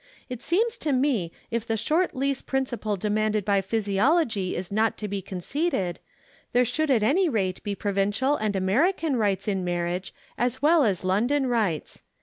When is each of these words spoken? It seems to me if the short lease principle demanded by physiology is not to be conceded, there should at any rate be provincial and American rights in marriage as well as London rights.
It 0.29 0.41
seems 0.41 0.77
to 0.77 0.91
me 0.93 1.31
if 1.51 1.67
the 1.67 1.77
short 1.77 2.15
lease 2.15 2.41
principle 2.41 2.97
demanded 2.97 3.45
by 3.45 3.61
physiology 3.61 4.55
is 4.55 4.71
not 4.71 4.97
to 4.97 5.07
be 5.07 5.21
conceded, 5.21 5.99
there 6.53 6.65
should 6.65 6.89
at 6.89 7.03
any 7.03 7.29
rate 7.29 7.61
be 7.61 7.75
provincial 7.75 8.35
and 8.35 8.55
American 8.55 9.15
rights 9.15 9.47
in 9.47 9.63
marriage 9.63 10.11
as 10.39 10.59
well 10.59 10.83
as 10.85 11.03
London 11.03 11.45
rights. 11.45 12.01